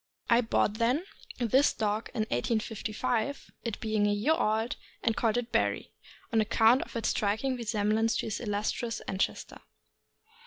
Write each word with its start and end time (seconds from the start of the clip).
I 0.31 0.41
bought, 0.41 0.79
then, 0.79 1.05
this 1.37 1.73
dog 1.73 2.09
in 2.15 2.21
1855, 2.21 3.51
it 3.63 3.79
being 3.79 4.07
a 4.07 4.11
year 4.11 4.33
old, 4.33 4.75
and 5.03 5.15
called 5.15 5.37
it 5.37 5.51
Barry, 5.51 5.93
on 6.33 6.41
account 6.41 6.81
of 6.81 6.95
its 6.95 7.09
striking 7.09 7.55
resemblance 7.55 8.17
to 8.17 8.25
its 8.25 8.39
illustrious 8.39 9.01
ancestor. 9.01 9.59